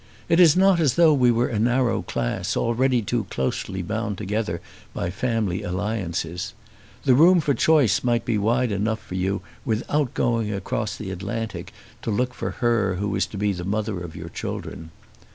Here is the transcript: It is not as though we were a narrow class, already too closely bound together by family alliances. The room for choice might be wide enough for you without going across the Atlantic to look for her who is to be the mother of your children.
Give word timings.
It 0.29 0.39
is 0.39 0.57
not 0.57 0.79
as 0.79 0.95
though 0.95 1.13
we 1.13 1.29
were 1.29 1.47
a 1.49 1.59
narrow 1.59 2.01
class, 2.01 2.57
already 2.57 3.03
too 3.03 3.25
closely 3.29 3.83
bound 3.83 4.17
together 4.17 4.59
by 4.95 5.11
family 5.11 5.61
alliances. 5.61 6.55
The 7.05 7.13
room 7.13 7.39
for 7.39 7.53
choice 7.53 8.03
might 8.03 8.25
be 8.25 8.39
wide 8.39 8.71
enough 8.71 8.97
for 8.99 9.13
you 9.13 9.43
without 9.63 10.15
going 10.15 10.51
across 10.51 10.95
the 10.95 11.11
Atlantic 11.11 11.71
to 12.01 12.09
look 12.09 12.33
for 12.33 12.49
her 12.49 12.95
who 12.95 13.15
is 13.15 13.27
to 13.27 13.37
be 13.37 13.53
the 13.53 13.63
mother 13.63 13.99
of 14.01 14.15
your 14.15 14.29
children. 14.29 14.89